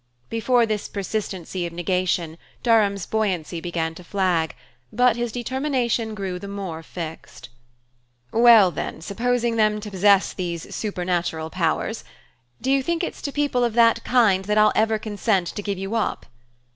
Before 0.31 0.65
this 0.65 0.87
persistency 0.87 1.67
of 1.67 1.73
negation 1.73 2.39
Durham's 2.63 3.05
buoyancy 3.05 3.61
began 3.61 3.93
to 3.93 4.03
flag, 4.03 4.55
but 4.91 5.15
his 5.15 5.31
determination 5.31 6.15
grew 6.15 6.39
the 6.39 6.47
more 6.47 6.81
fixed. 6.81 7.49
"Well, 8.33 8.71
then, 8.71 9.01
supposing 9.01 9.57
them 9.57 9.79
to 9.79 9.91
possess 9.91 10.33
these 10.33 10.73
supernatural 10.75 11.51
powers; 11.51 12.03
do 12.59 12.71
you 12.71 12.81
think 12.81 13.03
it's 13.03 13.21
to 13.21 13.31
people 13.31 13.63
of 13.63 13.73
that 13.73 14.03
kind 14.03 14.45
that 14.45 14.57
I'll 14.57 14.73
ever 14.75 14.97
consent 14.97 15.45
to 15.49 15.61
give 15.61 15.77
you 15.77 15.93
up?" 15.93 16.25